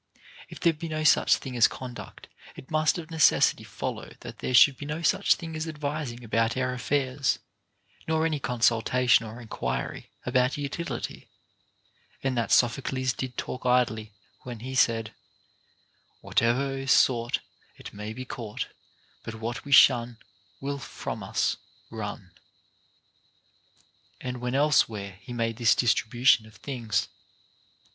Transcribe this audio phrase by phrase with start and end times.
[0.49, 4.55] If there be no such thing as conduct, it must of necessity follow, that there
[4.55, 7.37] should be no such thing as advising about our affairs,
[8.07, 11.29] nor any con sultation or enquiry about utility;
[12.23, 15.13] and that Sophocles did talk idly when he said:
[16.23, 17.37] Wliate'er is sought,
[17.75, 18.69] It may be caught;
[19.23, 20.17] But what we shun
[20.59, 21.57] Will from us
[21.91, 22.31] run;
[23.25, 27.07] * and when elsewhere he made this distribution of things